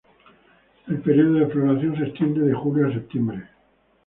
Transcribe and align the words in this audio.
El 0.87 0.97
período 1.01 1.37
de 1.37 1.45
floración 1.53 1.95
se 1.95 2.05
extiende 2.05 2.41
de 2.41 2.55
julio 2.55 2.87
a 2.87 2.91
septiembre. 2.91 3.47